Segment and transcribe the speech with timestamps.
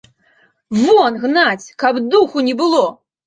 [0.79, 2.83] Вон гнаць, каб духу не было!